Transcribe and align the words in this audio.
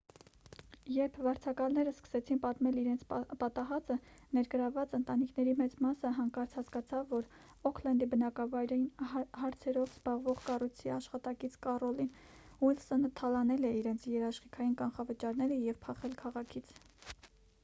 երբ 0.91 1.17
վարձակալները 1.25 1.91
սկսեցին 1.95 2.39
պատմել 2.45 2.77
իրենց 2.83 3.01
պատահածը 3.41 3.97
ներգրավված 4.37 4.95
ընտանիքների 4.99 5.51
մեծ 5.59 5.75
մասը 5.85 6.13
հանկարծ 6.19 6.55
հասկացավ 6.59 7.11
որ 7.17 7.27
օքլենդի 7.71 8.07
բնակարանային 8.15 8.87
հարցերով 9.43 9.91
զբաղվող 9.95 10.41
կառույցի 10.49 10.93
աշխատակից 10.97 11.57
կառոլին 11.67 12.11
ուիլսոնը 12.69 13.11
թալանել 13.21 13.67
է 13.69 13.75
իրենց 13.83 14.07
երաշխիքային 14.17 14.77
կանխավճարները 14.83 15.63
և 15.69 15.81
փախել 15.89 16.17
քաղաքից 16.23 16.75